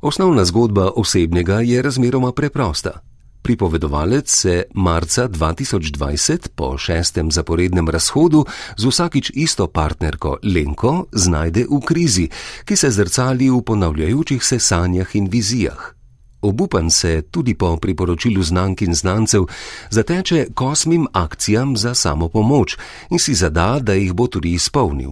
Osnovna 0.01 0.45
zgodba 0.45 0.91
osebnega 0.97 1.61
je 1.61 1.83
razmeroma 1.83 2.33
preprosta. 2.33 3.01
Pripovedovalec 3.43 4.31
se 4.31 4.65
marca 4.75 5.29
2020 5.29 6.49
po 6.55 6.79
šestem 6.79 7.33
zaporednem 7.33 7.89
razhodu 7.89 8.45
z 8.77 8.85
vsakič 8.87 9.33
isto 9.35 9.67
partnerko 9.67 10.37
Lenko 10.43 11.07
znajde 11.13 11.67
v 11.71 11.81
krizi, 11.81 12.29
ki 12.65 12.77
se 12.77 12.91
zrcali 12.91 13.51
v 13.51 13.63
ponavljajočih 13.63 14.45
se 14.45 14.59
sanjah 14.59 15.17
in 15.17 15.29
vizijah. 15.29 16.00
Obupan 16.43 16.91
se 16.91 17.23
tudi 17.23 17.55
po 17.55 17.77
priporočilu 17.77 18.43
znank 18.43 18.83
in 18.83 18.95
znancev 18.95 19.45
zateče 19.91 20.47
kosmim 20.55 21.07
akcijam 21.13 21.77
za 21.77 21.95
samo 21.95 22.29
pomoč 22.29 22.77
in 23.11 23.19
si 23.19 23.35
zada, 23.35 23.79
da 23.83 23.93
jih 23.93 24.13
bo 24.13 24.27
tudi 24.27 24.53
izpolnil. 24.53 25.11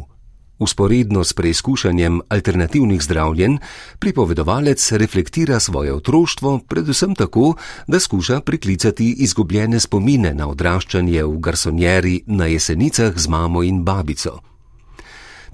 Usporedno 0.58 1.25
s 1.25 1.32
preizkušanjem 1.32 2.20
alternativnih 2.28 3.02
zdravljen, 3.02 3.58
pripovedovalec 3.99 4.92
reflektira 4.92 5.61
svoje 5.61 5.92
otroštvo 5.94 6.61
predvsem 6.68 7.14
tako, 7.14 7.54
da 7.87 8.00
skuša 8.00 8.40
priklicati 8.40 9.14
izgubljene 9.18 9.80
spomine 9.80 10.35
na 10.35 10.49
odraščanje 10.49 11.23
v 11.23 11.38
garsonjeri 11.38 12.23
na 12.26 12.47
jesenicah 12.47 13.12
z 13.16 13.28
mamo 13.28 13.62
in 13.62 13.85
babico. 13.85 14.38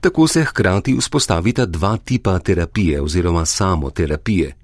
Tako 0.01 0.29
se 0.29 0.45
hkrati 0.45 0.97
vzpostavita 0.99 1.67
dva 1.67 1.97
tipa 1.97 2.39
terapije 2.39 3.01
oziroma 3.01 3.45
samoterapije. 3.45 4.64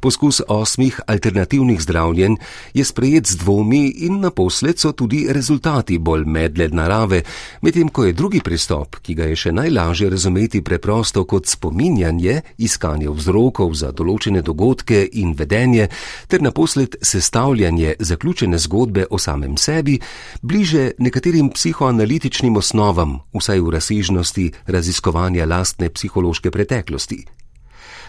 Poskus 0.00 0.40
osmih 0.48 1.00
alternativnih 1.06 1.80
zdravljen 1.80 2.36
je 2.74 2.84
sprejet 2.84 3.26
z 3.26 3.36
dvomi 3.36 3.88
in 3.88 4.20
naposled 4.20 4.78
so 4.78 4.92
tudi 4.92 5.26
rezultati 5.32 5.98
bolj 5.98 6.24
medled 6.24 6.74
narave, 6.74 7.22
medtem 7.62 7.88
ko 7.88 8.04
je 8.04 8.12
drugi 8.12 8.40
pristop, 8.40 8.96
ki 9.02 9.14
ga 9.14 9.24
je 9.24 9.36
še 9.36 9.52
najlažje 9.52 10.10
razumeti 10.10 10.62
preprosto 10.62 11.24
kot 11.24 11.46
spominjanje, 11.46 12.40
iskanje 12.58 13.08
vzrokov 13.10 13.74
za 13.74 13.92
določene 13.92 14.42
dogodke 14.42 15.02
in 15.12 15.34
vedenje, 15.38 15.88
ter 16.28 16.42
naposled 16.42 16.96
sestavljanje 17.02 17.96
zaključene 18.00 18.58
zgodbe 18.58 19.06
o 19.10 19.18
samem 19.18 19.56
sebi, 19.56 19.98
bliže 20.42 20.92
nekaterim 20.98 21.50
psihoanalitičnim 21.50 22.56
osnovam, 22.56 23.20
vsaj 23.34 23.60
v 23.60 23.74
razsežnosti 23.78 24.46
raziskovanja 24.66 25.46
lastne 25.46 25.90
psihološke 25.90 26.50
preteklosti 26.50 27.24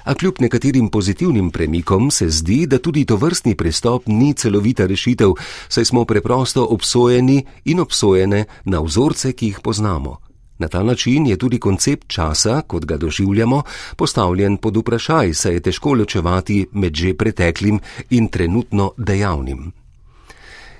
a 0.07 0.13
kljub 0.13 0.35
nekaterim 0.39 0.89
pozitivnim 0.89 1.51
premikom 1.51 2.11
se 2.11 2.29
zdi, 2.29 2.65
da 2.67 2.77
tudi 2.77 3.05
to 3.05 3.15
vrstni 3.15 3.55
pristop 3.55 4.03
ni 4.07 4.33
celovita 4.33 4.85
rešitev, 4.85 5.33
saj 5.69 5.85
smo 5.85 6.05
preprosto 6.05 6.63
obsojeni 6.65 7.45
in 7.65 7.79
obsojene 7.79 8.45
na 8.65 8.79
vzorce, 8.79 9.33
ki 9.33 9.45
jih 9.45 9.59
poznamo. 9.63 10.17
Na 10.59 10.67
ta 10.67 10.83
način 10.83 11.27
je 11.27 11.37
tudi 11.37 11.59
koncept 11.59 12.07
časa, 12.07 12.61
kot 12.61 12.85
ga 12.85 12.97
doživljamo, 12.97 13.63
postavljen 13.97 14.57
pod 14.57 14.77
vprašaj, 14.77 15.33
saj 15.33 15.53
je 15.53 15.59
težko 15.59 15.93
ločevati 15.93 16.65
med 16.71 16.95
že 16.95 17.13
preteklim 17.13 17.79
in 18.09 18.27
trenutno 18.27 18.91
dejavnim. 18.97 19.71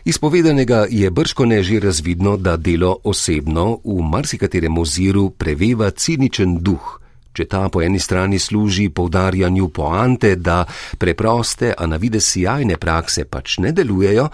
Izpovedanega 0.05 0.85
je 0.89 1.11
brško 1.11 1.45
ne 1.45 1.63
že 1.63 1.79
razvidno, 1.79 2.37
da 2.37 2.57
delo 2.57 2.95
osebno 3.03 3.79
v 3.83 4.01
marsikaterem 4.11 4.77
oziru 4.77 5.29
preveva 5.29 5.89
ciničen 5.89 6.57
duh. 6.63 7.06
Če 7.37 7.45
ta 7.45 7.67
po 7.69 7.83
eni 7.85 7.99
strani 8.01 8.39
služi 8.41 8.87
poudarjanju 8.89 9.67
poante, 9.69 10.31
da 10.41 10.63
preproste, 10.97 11.69
a 11.77 11.85
na 11.85 11.99
vide 12.01 12.17
sjajne 12.17 12.79
prakse 12.81 13.27
pač 13.29 13.59
ne 13.61 13.69
delujejo, 13.77 14.25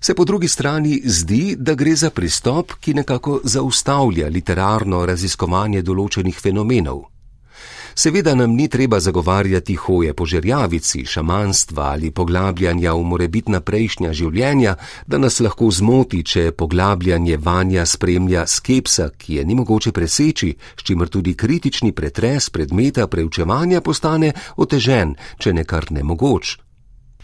se 0.00 0.14
po 0.16 0.24
drugi 0.24 0.48
strani 0.48 1.02
zdi, 1.04 1.56
da 1.58 1.74
gre 1.76 1.92
za 1.96 2.08
pristop, 2.10 2.78
ki 2.80 2.94
nekako 3.02 3.42
zaustavlja 3.44 4.30
literarno 4.32 5.02
raziskovanje 5.04 5.84
določenih 5.84 6.40
fenomenov. 6.40 7.15
Seveda 7.98 8.34
nam 8.34 8.54
ni 8.54 8.68
treba 8.68 9.00
zagovarjati 9.00 9.74
hoje 9.74 10.14
po 10.14 10.26
žerjavici, 10.26 11.04
šamanstva 11.04 11.82
ali 11.82 12.10
poglabljanja 12.10 12.92
v 12.92 13.02
morebitna 13.02 13.60
prejšnja 13.60 14.12
življenja, 14.12 14.74
da 15.06 15.18
nas 15.18 15.40
lahko 15.40 15.70
zmoti, 15.72 16.20
če 16.22 16.52
poglabljanje 16.52 17.38
vanja 17.40 17.86
spremlja 17.86 18.44
skepsa, 18.46 19.08
ki 19.16 19.38
je 19.38 19.44
ni 19.44 19.56
mogoče 19.56 19.92
preseči, 19.96 20.50
s 20.76 20.84
čimer 20.84 21.08
tudi 21.08 21.32
kritični 21.34 21.94
pretres 21.96 22.50
predmeta 22.50 23.06
preučevanja 23.08 23.80
postane 23.80 24.34
otežen, 24.56 25.14
če 25.38 25.54
ne 25.56 25.64
kar 25.64 25.88
nemogoč. 25.90 26.58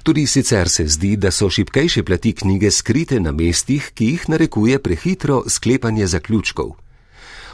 Tudi 0.03 0.25
sicer 0.27 0.73
se 0.73 0.87
zdi, 0.88 1.16
da 1.16 1.31
so 1.31 1.51
šipkejše 1.51 2.03
plati 2.03 2.33
knjige 2.33 2.70
skrite 2.70 3.20
na 3.20 3.33
mestih, 3.33 3.92
ki 3.94 4.14
jih 4.14 4.25
narekuje 4.29 4.79
prehitro 4.79 5.42
sklepanje 5.49 6.07
zaključkov. 6.07 6.73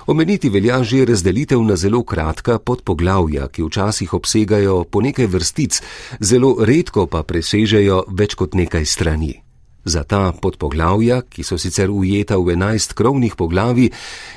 Omeniti 0.08 0.48
velja 0.48 0.82
že 0.82 1.04
razdelitev 1.04 1.60
na 1.60 1.76
zelo 1.76 2.00
kratka 2.02 2.58
podpoglavja, 2.58 3.48
ki 3.52 3.62
včasih 3.62 4.14
obsegajo 4.14 4.84
po 4.84 5.02
nekaj 5.04 5.26
vrstic, 5.26 5.82
zelo 6.20 6.56
redko 6.64 7.04
pa 7.06 7.20
presežejo 7.22 8.06
več 8.08 8.32
kot 8.34 8.56
nekaj 8.56 8.88
strani. 8.88 9.47
Za 9.88 10.02
ta 10.04 10.32
podpoglavja, 10.36 11.22
ki 11.32 11.40
so 11.40 11.56
sicer 11.56 11.88
ujeta 11.88 12.36
v 12.36 12.52
enajst 12.52 12.92
krovnih 12.92 13.32
poglavi, 13.40 13.88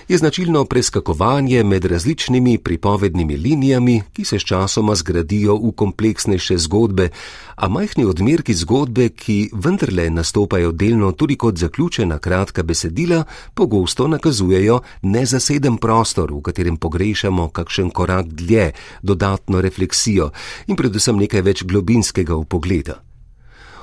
je 0.07 0.17
značilno 0.17 0.63
preskakovanje 0.65 1.63
med 1.63 1.85
različnimi 1.85 2.57
pripovednimi 2.57 3.35
linijami, 3.37 4.01
ki 4.13 4.23
se 4.25 4.39
s 4.39 4.47
časoma 4.47 4.95
zgradijo 4.95 5.57
v 5.59 5.73
kompleksnejše 5.75 6.57
zgodbe, 6.57 7.09
a 7.55 7.67
majhni 7.67 8.05
odmerki 8.05 8.53
zgodbe, 8.53 9.09
ki 9.09 9.51
vendarle 9.53 10.07
nastopajo 10.09 10.71
delno 10.71 11.11
tudi 11.11 11.35
kot 11.35 11.59
zaključena 11.59 12.19
kratka 12.19 12.63
besedila, 12.63 13.23
pogosto 13.53 14.07
nakazujejo 14.07 14.79
nezaseden 15.01 15.77
prostor, 15.77 16.31
v 16.31 16.41
katerem 16.41 16.77
pogrešamo 16.77 17.49
kakšen 17.49 17.91
korak 17.91 18.31
dlje, 18.31 18.71
dodatno 19.03 19.61
refleksijo 19.61 20.31
in 20.67 20.79
predvsem 20.79 21.19
nekaj 21.19 21.41
več 21.41 21.63
globinskega 21.67 22.35
upogleda. 22.35 23.10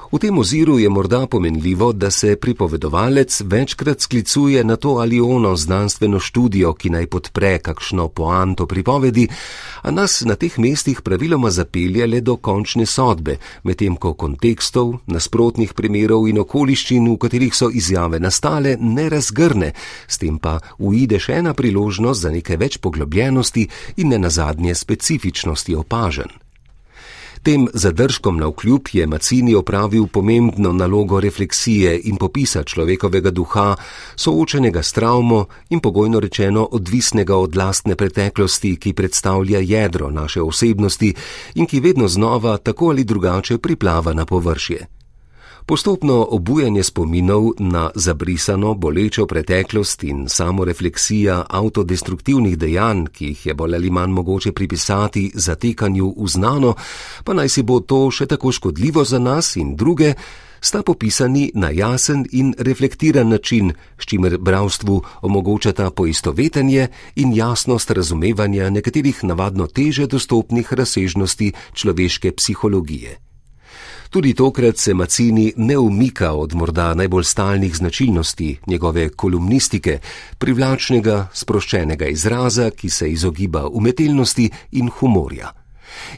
V 0.09 0.19
tem 0.19 0.39
oziru 0.39 0.79
je 0.79 0.89
morda 0.89 1.27
pomenljivo, 1.27 1.93
da 1.93 2.11
se 2.11 2.37
pripovedovalec 2.37 3.43
večkrat 3.45 4.01
sklicuje 4.01 4.65
na 4.65 4.77
to 4.77 4.89
ali 4.89 5.21
ono 5.21 5.57
znanstveno 5.57 6.21
študijo, 6.21 6.73
ki 6.75 6.91
naj 6.91 7.07
podpre 7.07 7.59
kakšno 7.59 8.09
poanto 8.09 8.67
pripovedi, 8.67 9.29
a 9.83 9.91
nas 9.91 10.23
na 10.25 10.35
teh 10.35 10.59
mestih 10.59 11.03
praviloma 11.03 11.51
zapelje 11.51 12.07
le 12.07 12.21
do 12.21 12.37
končne 12.37 12.87
sodbe, 12.87 13.37
medtem 13.63 13.97
ko 13.97 14.15
kontekstov, 14.15 14.97
nasprotnih 15.07 15.77
primerov 15.77 16.29
in 16.29 16.41
okoliščin, 16.41 17.13
v 17.13 17.19
katerih 17.21 17.55
so 17.55 17.69
izjave 17.69 18.21
nastale, 18.21 18.77
ne 18.81 19.09
razgrne, 19.13 19.73
s 20.09 20.19
tem 20.19 20.39
pa 20.39 20.59
uide 20.79 21.21
še 21.21 21.37
ena 21.45 21.53
priložnost 21.53 22.21
za 22.23 22.33
nekaj 22.33 22.57
več 22.57 22.81
poglobljenosti 22.81 23.69
in 23.97 24.09
ne 24.09 24.19
nazadnje 24.19 24.75
specifičnosti 24.75 25.77
opažen. 25.77 26.48
Tem 27.43 27.69
zadržkom 27.75 28.37
na 28.37 28.47
vkljub 28.47 28.89
je 28.93 29.07
Macini 29.07 29.55
opravil 29.55 30.07
pomembno 30.07 30.73
nalogo 30.73 31.21
refleksije 31.21 32.01
in 32.05 32.17
popisa 32.17 32.63
človekovega 32.63 33.31
duha, 33.31 33.77
soočenega 34.17 34.83
s 34.83 34.93
travmo 34.93 35.47
in 35.71 35.81
pogojno 35.81 36.21
rečeno 36.21 36.69
odvisnega 36.73 37.37
od 37.37 37.57
lastne 37.57 37.97
preteklosti, 37.97 38.77
ki 38.77 38.93
predstavlja 38.93 39.59
jedro 39.59 40.11
naše 40.11 40.43
osebnosti 40.43 41.15
in 41.55 41.67
ki 41.67 41.81
vedno 41.81 42.09
znova 42.09 42.57
tako 42.57 42.89
ali 42.89 43.05
drugače 43.05 43.59
priplava 43.59 44.13
na 44.13 44.27
površje. 44.27 44.87
Postopno 45.69 46.25
obujanje 46.31 46.83
spominov 46.83 47.51
na 47.59 47.91
zabrisano, 47.95 48.75
bolečo 48.75 49.27
preteklost 49.27 50.05
in 50.05 50.25
samorefleksija 50.29 51.43
avtodestruktivnih 51.51 52.57
dejanj, 52.59 53.03
ki 53.13 53.27
jih 53.27 53.47
je 53.47 53.55
bolj 53.55 53.77
ali 53.77 53.91
manj 53.91 54.15
mogoče 54.17 54.53
pripisati 54.53 55.27
zatekanju 55.35 56.15
v 56.17 56.29
znano, 56.29 56.73
pa 57.25 57.37
naj 57.37 57.53
si 57.53 57.63
bo 57.63 57.81
to 57.81 58.01
še 58.09 58.27
tako 58.27 58.53
škodljivo 58.53 59.05
za 59.05 59.21
nas 59.21 59.57
in 59.61 59.77
druge, 59.77 60.15
sta 60.61 60.83
popisani 60.83 61.51
na 61.55 61.69
jasen 61.69 62.25
in 62.33 62.55
reflektiran 62.59 63.29
način, 63.29 63.73
s 64.01 64.09
čimer 64.09 64.39
bravstvu 64.39 65.03
omogočata 65.23 65.91
poistovetenje 65.91 66.89
in 67.17 67.37
jasnost 67.37 67.91
razumevanja 67.91 68.71
nekaterih 68.71 69.21
navadno 69.25 69.67
teže 69.67 70.07
dostopnih 70.07 70.73
razsežnosti 70.73 71.53
človeške 71.75 72.33
psihologije. 72.33 73.28
Tudi 74.11 74.35
tokrat 74.35 74.79
se 74.79 74.95
Macini 74.95 75.53
ne 75.57 75.79
umika 75.79 76.33
od 76.33 76.55
morda 76.55 76.95
najbolj 76.95 77.25
stalnih 77.25 77.77
značilnosti 77.77 78.59
njegove 78.67 79.09
kolumnistike, 79.09 79.99
privlačnega, 80.39 81.29
sproščenega 81.33 82.07
izraza, 82.07 82.71
ki 82.71 82.91
se 82.91 83.11
izogiba 83.13 83.67
umetelnosti 83.69 84.51
in 84.71 84.89
humorja. 84.89 85.53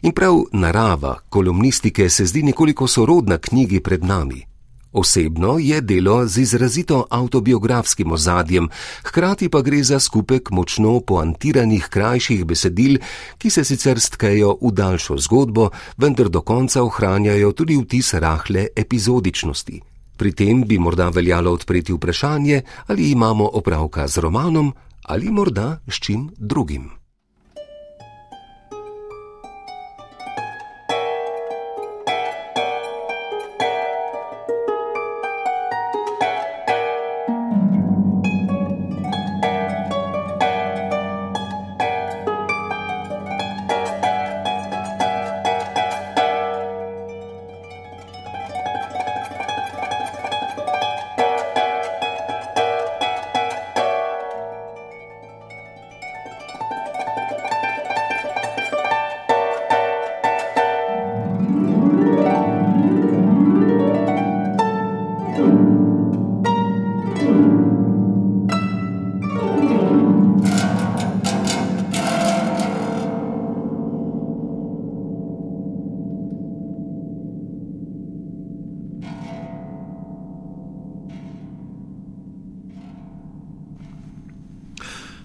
In 0.03 0.13
prav 0.13 0.43
narava 0.53 1.19
kolumnistike 1.29 2.09
se 2.09 2.27
zdi 2.27 2.43
nekoliko 2.43 2.87
sorodna 2.87 3.39
knjigi 3.39 3.81
pred 3.81 4.05
nami. 4.05 4.50
Osebno 4.93 5.59
je 5.59 5.81
delo 5.81 6.27
z 6.27 6.39
izrazito 6.39 7.07
autobiografskim 7.11 8.13
ozadjem, 8.13 8.69
hkrati 9.03 9.49
pa 9.49 9.63
gre 9.63 9.83
za 9.83 10.01
skupek 10.01 10.51
močno 10.51 11.01
poantiranih 11.01 11.87
krajših 11.91 12.45
besedil, 12.45 12.99
ki 13.39 13.51
se 13.51 13.65
sicer 13.65 14.01
stkejo 14.01 14.57
v 14.63 14.73
daljšo 14.73 15.19
zgodbo, 15.19 15.71
vendar 15.97 16.29
do 16.29 16.41
konca 16.41 16.83
ohranjajo 16.83 17.53
tudi 17.53 17.79
vtis 17.79 18.15
rahle 18.15 18.67
epizodičnosti. 18.77 19.81
Pri 20.17 20.33
tem 20.33 20.65
bi 20.67 20.79
morda 20.79 21.09
veljalo 21.09 21.53
odpreti 21.53 21.93
vprašanje, 21.93 22.63
ali 22.87 23.11
imamo 23.11 23.51
opravka 23.53 24.09
z 24.09 24.19
romanom 24.19 24.75
ali 25.03 25.31
morda 25.31 25.81
s 25.89 25.95
čim 25.95 26.31
drugim. 26.37 27.00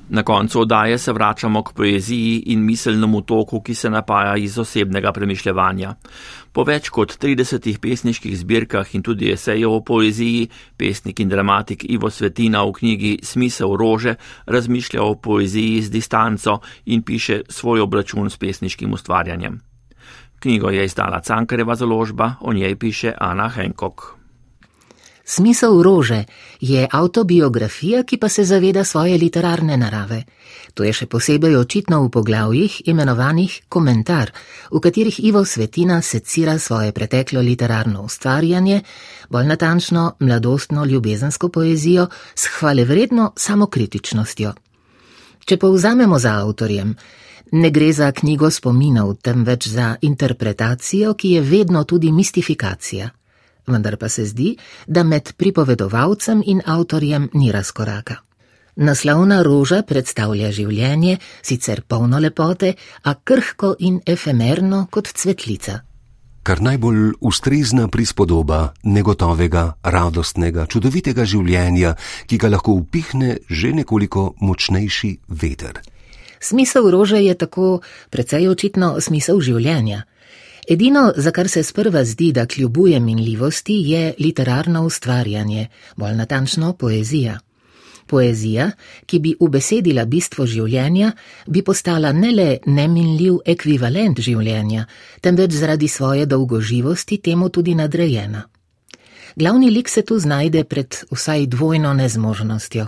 Na 0.10 0.24
koncu 0.24 0.62
oddaje 0.62 0.98
se 0.98 1.14
vračamo 1.14 1.64
k 1.64 1.74
poeziji 1.74 2.44
in 2.46 2.66
miselnemu 2.66 3.22
toku, 3.22 3.62
ki 3.62 3.76
se 3.76 3.90
napaja 3.90 4.36
iz 4.38 4.60
osebnega 4.60 5.12
premišljevanja. 5.12 5.96
Po 6.52 6.64
več 6.64 6.90
kot 6.90 7.18
30 7.22 7.80
pesniških 7.82 8.38
zbirkah 8.38 8.96
in 8.96 9.02
tudi 9.04 9.32
esejev 9.34 9.72
o 9.72 9.82
poeziji, 9.82 10.50
pesnik 10.78 11.20
in 11.20 11.30
dramatik 11.30 11.86
Ivo 11.90 12.10
Svetina 12.10 12.64
v 12.64 12.74
knjigi 12.78 13.20
Smisel 13.24 13.74
rože 13.76 14.16
razmišlja 14.46 15.04
o 15.04 15.16
poeziji 15.16 15.82
z 15.82 15.90
distanco 15.90 16.60
in 16.86 17.02
piše 17.02 17.42
svoj 17.50 17.82
obračun 17.82 18.30
s 18.30 18.38
pesniškim 18.38 18.94
ustvarjanjem. 18.94 19.62
Knjigo 20.40 20.70
je 20.70 20.86
izdala 20.86 21.22
Cankareva 21.22 21.76
založba, 21.76 22.36
o 22.42 22.54
njej 22.54 22.76
piše 22.76 23.14
Ana 23.18 23.50
Henkok. 23.50 24.25
Smisel 25.28 25.82
rože 25.82 26.24
je 26.62 26.88
autobiografija, 26.92 28.04
ki 28.04 28.18
pa 28.18 28.30
se 28.30 28.44
zaveda 28.44 28.84
svoje 28.84 29.18
literarne 29.18 29.78
narave. 29.78 30.24
To 30.74 30.84
je 30.84 30.94
še 30.94 31.08
posebej 31.10 31.56
očitno 31.58 32.04
v 32.04 32.12
poglavjih 32.14 32.76
imenovanih 32.86 33.56
komentar, 33.70 34.30
v 34.70 34.80
katerih 34.80 35.18
Ivo 35.26 35.42
Svetina 35.46 36.02
secira 36.02 36.60
svoje 36.60 36.92
preteklo 36.92 37.42
literarno 37.42 38.06
ustvarjanje, 38.06 38.84
bolj 39.30 39.50
natančno 39.50 40.06
mladostno 40.20 40.86
ljubezensko 40.86 41.50
poezijo 41.50 42.08
s 42.36 42.46
hvalevredno 42.60 43.32
samokritičnostjo. 43.36 44.54
Če 45.46 45.58
povzamemo 45.58 46.20
za 46.20 46.38
avtorjem, 46.46 46.96
ne 47.52 47.70
gre 47.72 47.94
za 47.94 48.12
knjigo 48.12 48.52
spominov, 48.52 49.16
temveč 49.26 49.68
za 49.68 49.96
interpretacijo, 50.02 51.14
ki 51.14 51.38
je 51.38 51.42
vedno 51.42 51.84
tudi 51.84 52.12
mistifikacija 52.12 53.10
vendar 53.68 53.98
pa 53.98 54.10
se 54.10 54.26
zdi, 54.26 54.56
da 54.88 55.04
med 55.04 55.34
pripovedovalcem 55.38 56.44
in 56.46 56.62
avtorjem 56.66 57.30
ni 57.34 57.52
razkoraka. 57.52 58.22
Naslovna 58.76 59.40
roža 59.44 59.84
predstavlja 59.88 60.50
življenje, 60.52 61.18
sicer 61.42 61.82
polno 61.88 62.20
lepote, 62.20 62.74
a 63.04 63.14
krhko 63.16 63.76
in 63.80 64.02
efemerno 64.06 64.88
kot 64.92 65.08
cvetlica. 65.16 65.80
Kar 66.46 66.60
najbolj 66.62 67.16
ustrezna 67.26 67.88
prispodoba 67.88 68.74
negotovega, 68.84 69.64
radostnega, 69.82 70.68
čudovitega 70.70 71.26
življenja, 71.26 71.96
ki 72.28 72.38
ga 72.38 72.52
lahko 72.52 72.76
upihne 72.78 73.40
že 73.50 73.72
nekoliko 73.74 74.36
močnejši 74.44 75.12
veter. 75.42 75.80
Smisel 76.40 76.92
rože 76.92 77.24
je 77.24 77.34
tako 77.34 77.80
precej 78.14 78.46
očitno 78.52 79.00
smisel 79.02 79.40
življenja. 79.42 80.04
Edino, 80.68 81.12
za 81.16 81.32
kar 81.32 81.48
se 81.50 81.64
sprva 81.64 82.06
zdi, 82.06 82.32
da 82.32 82.46
kljubuje 82.46 83.00
minljivosti, 83.00 83.74
je 83.74 84.14
literarno 84.20 84.86
ustvarjanje, 84.86 85.68
bolj 85.96 86.16
natančno 86.16 86.74
poezija. 86.74 87.40
Poezija, 88.08 88.72
ki 89.06 89.20
bi 89.20 89.36
ubesedila 89.40 90.06
bistvo 90.06 90.46
življenja, 90.46 91.12
bi 91.48 91.62
postala 91.62 92.12
ne 92.12 92.32
le 92.32 92.58
neminljiv 92.66 93.38
ekvivalent 93.46 94.20
življenja, 94.20 94.86
temveč 95.22 95.54
zaradi 95.54 95.88
svoje 95.88 96.26
dolgoživosti 96.26 97.18
temu 97.18 97.50
tudi 97.50 97.76
nadrejena. 97.76 98.44
Glavni 99.36 99.70
lik 99.70 99.90
se 99.90 100.02
tu 100.02 100.20
znajde 100.20 100.64
pred 100.64 101.02
vsaj 101.12 101.46
dvojno 101.46 101.94
nezmožnostjo 101.94 102.88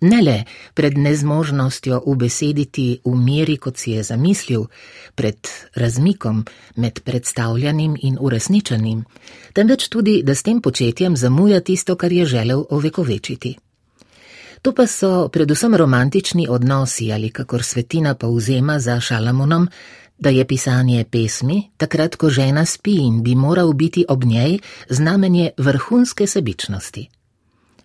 ne 0.00 0.22
le 0.22 0.44
pred 0.74 0.98
nezmožnostjo 0.98 2.02
ubesediti 2.06 3.00
v 3.04 3.14
meri, 3.16 3.56
kot 3.56 3.76
si 3.76 3.92
je 3.92 4.02
zamislil, 4.02 4.66
pred 5.14 5.48
razmikom 5.74 6.44
med 6.76 7.00
predstavljanim 7.04 7.96
in 8.02 8.16
uresničenim, 8.20 9.04
temveč 9.52 9.88
tudi, 9.88 10.22
da 10.22 10.34
s 10.34 10.42
tem 10.42 10.60
početjem 10.60 11.16
zamuja 11.16 11.60
tisto, 11.60 11.96
kar 11.96 12.12
je 12.12 12.26
želel 12.26 12.64
ovekovečiti. 12.70 13.56
To 14.62 14.74
pa 14.74 14.86
so 14.86 15.28
predvsem 15.28 15.74
romantični 15.74 16.48
odnosi 16.48 17.12
ali 17.12 17.30
kakor 17.30 17.62
svetina 17.62 18.14
povzema 18.14 18.78
za 18.78 19.00
Šalamonom, 19.00 19.68
da 20.18 20.30
je 20.30 20.44
pisanje 20.44 21.04
pesmi, 21.04 21.70
takrat 21.76 22.16
ko 22.16 22.28
žena 22.30 22.66
spi 22.66 22.98
in 23.00 23.22
bi 23.22 23.34
moral 23.34 23.72
biti 23.72 24.04
ob 24.08 24.24
njej, 24.24 24.58
znamenje 24.88 25.50
vrhunske 25.56 26.26
sebičnosti 26.26 27.08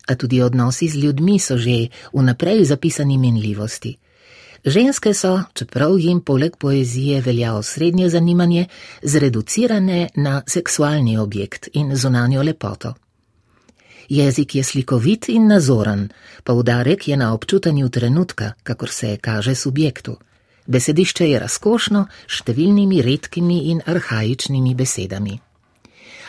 a 0.08 0.16
tudi 0.16 0.42
odnosi 0.42 0.88
z 0.88 0.96
ljudmi 0.96 1.40
so 1.40 1.58
že 1.58 1.88
vnaprej 2.14 2.66
zapisani 2.66 3.18
minljivosti. 3.18 3.98
Ženske 4.66 5.14
so, 5.14 5.44
čeprav 5.54 6.00
jim 6.00 6.22
poleg 6.22 6.58
poezije 6.58 7.22
velja 7.22 7.54
osrednje 7.54 8.10
zanimanje, 8.10 8.66
zreducirane 9.02 10.10
na 10.16 10.42
seksualni 10.48 11.18
objekt 11.18 11.70
in 11.74 11.96
zunanjo 11.96 12.44
lepoto. 12.44 12.94
Jezik 14.10 14.56
je 14.56 14.64
slikovit 14.64 15.30
in 15.30 15.48
nazoren, 15.48 16.10
poudarek 16.44 17.08
je 17.08 17.18
na 17.18 17.34
občutanju 17.34 17.90
trenutka, 17.90 18.52
kakor 18.64 18.90
se 18.90 19.18
kaže 19.22 19.56
subjektu. 19.56 20.18
Besedišče 20.66 21.30
je 21.30 21.40
razkošno, 21.40 22.06
številnimi 22.28 23.02
redkimi 23.02 23.60
in 23.70 23.82
arhajičnimi 23.86 24.76
besedami. 24.76 25.40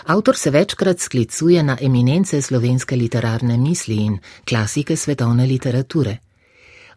Avtor 0.07 0.37
se 0.37 0.51
večkrat 0.51 1.01
sklicuje 1.01 1.63
na 1.63 1.77
eminence 1.81 2.43
slovenske 2.43 2.97
literarne 2.97 3.57
misli 3.57 3.95
in 3.95 4.19
klasike 4.49 4.97
svetovne 4.97 5.47
literature. 5.47 6.19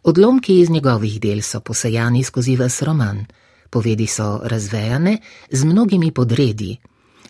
Odlomki 0.02 0.60
iz 0.60 0.70
njegovih 0.70 1.20
del 1.20 1.42
so 1.42 1.60
posejani 1.60 2.22
skozi 2.24 2.56
vas 2.56 2.82
roman, 2.82 3.26
povedi 3.70 4.06
so 4.06 4.40
razvejane 4.44 5.18
z 5.50 5.64
mnogimi 5.64 6.10
podredi. 6.10 6.76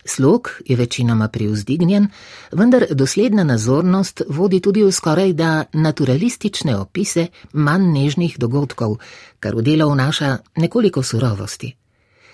Slog 0.04 0.50
je 0.66 0.76
večinoma 0.76 1.28
privzdignjen, 1.28 2.08
vendar 2.52 2.86
dosledna 2.90 3.44
nazornost 3.44 4.22
vodi 4.28 4.60
tudi 4.60 4.84
v 4.84 4.92
skoraj 4.92 5.32
da 5.32 5.64
naturalistične 5.72 6.76
opise 6.76 7.26
manj 7.52 7.92
nežnih 7.92 8.38
dogodkov, 8.38 8.98
kar 9.40 9.56
v 9.56 9.62
delo 9.62 9.88
vnaša 9.88 10.38
nekoliko 10.56 11.02
surovosti 11.02 11.79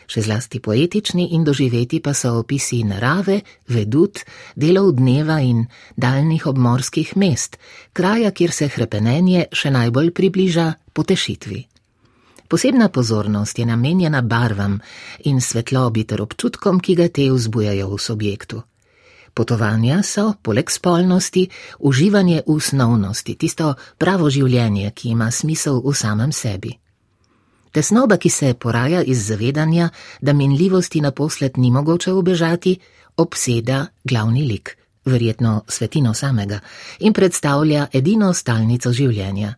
še 0.07 0.23
zlasti 0.23 0.61
poetični 0.61 1.29
in 1.35 1.45
doživeti 1.45 2.01
pa 2.01 2.15
so 2.15 2.37
opisi 2.41 2.83
narave, 2.85 3.41
vedut, 3.69 4.23
delov 4.57 4.93
dneva 4.97 5.41
in 5.43 5.67
daljnih 5.97 6.47
obmorskih 6.47 7.17
mest, 7.17 7.59
kraja, 7.93 8.31
kjer 8.31 8.53
se 8.53 8.69
hrepenenje 8.69 9.49
še 9.53 9.71
najbolj 9.71 10.13
približa 10.15 10.73
potešitvi. 10.93 11.67
Posebna 12.49 12.89
pozornost 12.89 13.59
je 13.59 13.67
namenjena 13.67 14.23
barvam 14.23 14.79
in 15.25 15.41
svetlobi 15.41 16.05
ter 16.05 16.23
občutkom, 16.23 16.81
ki 16.81 16.95
ga 16.95 17.09
te 17.09 17.27
vzbujajo 17.31 17.91
v 17.91 17.99
subjektu. 17.99 18.63
Potovanja 19.35 20.01
so, 20.03 20.33
poleg 20.43 20.71
spolnosti, 20.71 21.49
uživanje 21.79 22.47
v 22.47 22.61
snovnosti, 22.61 23.35
tisto 23.35 23.75
pravo 23.99 24.31
življenje, 24.31 24.95
ki 24.95 25.13
ima 25.13 25.31
smisel 25.31 25.83
v 25.85 25.93
samem 25.93 26.33
sebi. 26.33 26.79
Tesnoba, 27.77 28.17
ki 28.17 28.31
se 28.31 28.55
poraja 28.55 29.03
iz 29.03 29.27
zavedanja, 29.27 29.89
da 30.21 30.33
minljivosti 30.33 31.01
naposled 31.01 31.59
ni 31.59 31.71
mogoče 31.71 32.13
ubežati, 32.13 32.79
obseda 33.17 33.87
glavni 34.05 34.45
lik, 34.49 34.77
verjetno 35.05 35.65
svetino 35.69 36.15
samega, 36.15 36.61
in 36.99 37.13
predstavlja 37.13 37.87
edino 37.93 38.31
stalnico 38.33 38.93
življenja. 38.93 39.51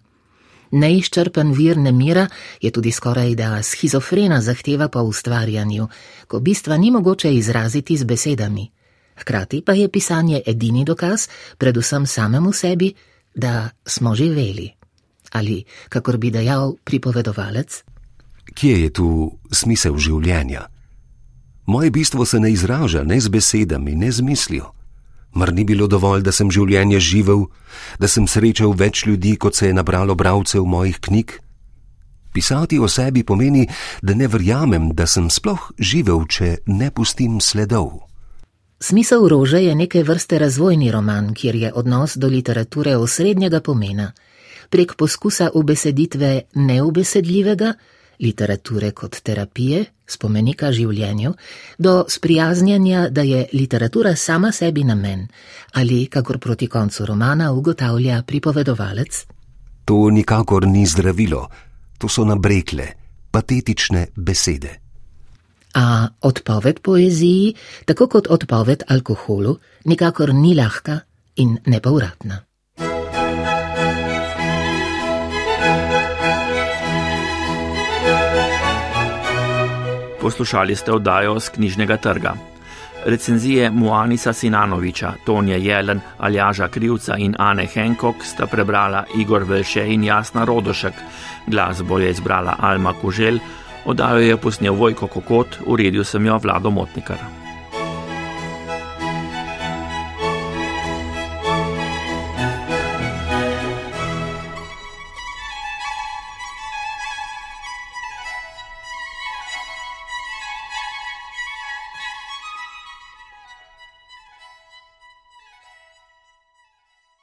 Neizčrpen 0.70 1.52
vir 1.54 1.78
nemira 1.78 2.24
je 2.61 2.72
tudi 2.74 2.90
skoraj 2.92 3.37
da 3.38 3.62
schizofrena 3.62 4.40
zahteva 4.42 4.88
po 4.88 5.04
ustvarjanju, 5.07 5.87
ko 6.26 6.40
bistva 6.40 6.76
ni 6.76 6.90
mogoče 6.90 7.31
izraziti 7.35 7.96
z 7.96 8.04
besedami. 8.04 8.64
Hkrati 9.20 9.61
pa 9.62 9.76
je 9.78 9.88
pisanje 9.88 10.42
edini 10.46 10.83
dokaz, 10.85 11.28
predvsem 11.59 12.07
samemu 12.07 12.52
sebi, 12.52 12.90
da 13.35 13.70
smo 13.87 14.14
živeli. 14.14 14.72
Ali, 15.33 15.64
kakor 15.88 16.16
bi 16.16 16.31
dejal 16.35 16.74
pripovedovalec, 16.85 17.85
Kje 18.54 18.82
je 18.82 18.90
tu 18.92 19.08
smisel 19.52 19.96
življenja? 19.96 20.66
Moje 21.66 21.90
bistvo 21.90 22.24
se 22.24 22.40
ne 22.40 22.52
izraža 22.52 23.04
ne 23.04 23.20
z 23.20 23.28
besedami, 23.28 23.94
ne 23.94 24.12
z 24.12 24.24
mislijo. 24.24 24.72
Mar 25.32 25.52
ni 25.52 25.64
bilo 25.64 25.87
dovolj, 25.87 26.22
da 26.24 26.32
sem 26.32 26.50
življenje 26.50 27.00
živel, 27.00 27.44
da 28.00 28.08
sem 28.08 28.26
srečal 28.26 28.72
več 28.72 29.04
ljudi, 29.06 29.37
kot 29.37 29.54
se 29.54 29.68
je 29.68 29.76
nabralo 29.76 30.16
bralcev 30.16 30.64
mojih 30.64 30.96
knjig? 31.00 31.34
Pisati 32.32 32.78
o 32.78 32.88
sebi 32.88 33.24
pomeni, 33.24 33.66
da 34.02 34.14
ne 34.14 34.28
verjamem, 34.28 34.90
da 34.96 35.06
sem 35.06 35.28
sploh 35.30 35.70
živel, 35.78 36.24
če 36.24 36.56
ne 36.66 36.90
pustim 36.90 37.40
sledov. 37.44 38.08
Smisel 38.80 39.28
rože 39.28 39.61
je 39.61 39.74
neke 39.74 40.02
vrste 40.06 40.38
razvojni 40.38 40.90
roman, 40.94 41.34
kjer 41.34 41.54
je 41.54 41.72
odnos 41.74 42.16
do 42.16 42.28
literature 42.28 42.96
osrednjega 42.96 43.61
pomena. 43.61 44.12
Prek 44.70 44.94
poskusa 44.96 45.50
ubeseditve 45.54 46.48
neubesedljivega 46.54 47.72
literature 48.20 48.90
kot 48.92 49.20
terapije, 49.22 49.85
spomenika 50.07 50.72
življenju, 50.72 51.35
do 51.78 52.04
sprijaznjanja, 52.09 53.09
da 53.11 53.22
je 53.22 53.46
literatura 53.52 54.16
sama 54.16 54.52
sebi 54.52 54.85
namen 54.85 55.26
ali, 55.72 56.07
kakor 56.07 56.38
proti 56.38 56.66
koncu 56.66 57.07
romana 57.07 57.52
ugotavlja 57.52 58.22
pripovedovalec. 58.26 59.24
To 59.85 60.11
nikakor 60.11 60.66
ni 60.66 60.87
zdravilo, 60.87 61.46
to 61.98 62.09
so 62.09 62.24
nabrekle, 62.24 62.88
patetične 63.31 64.07
besede. 64.16 64.81
A 65.74 66.09
odpoved 66.20 66.81
poeziji, 66.81 67.54
tako 67.85 68.09
kot 68.09 68.26
odpoved 68.31 68.83
alkoholu, 68.88 69.59
nikakor 69.85 70.35
ni 70.35 70.54
lahka 70.54 71.00
in 71.37 71.59
nepovratna. 71.66 72.47
Poslušali 80.29 80.77
ste 80.77 80.93
oddajo 80.93 81.41
z 81.41 81.49
knjižnega 81.57 81.97
trga. 81.97 82.35
Recenzije 83.05 83.71
Moanisa 83.71 84.33
Sinanoviča, 84.33 85.12
Tonje 85.25 85.57
Jelen, 85.57 86.01
Aljaža 86.19 86.69
Krivca 86.69 87.17
in 87.17 87.33
Ane 87.38 87.64
Henkok 87.67 88.21
sta 88.21 88.47
prebrala 88.47 89.05
Igor 89.17 89.49
Velše 89.49 89.87
in 89.88 90.05
Jasna 90.05 90.45
Rodošek. 90.45 90.93
Glasbo 91.47 91.99
je 91.99 92.11
izbrala 92.11 92.57
Alma 92.61 92.93
Kužel, 93.01 93.38
oddajo 93.85 94.21
je 94.21 94.37
posnel 94.37 94.75
Vojko 94.75 95.07
Kokot, 95.07 95.59
uredil 95.67 96.05
sem 96.05 96.27
jo 96.27 96.38
Vlado 96.38 96.71
Motnikar. 96.71 97.38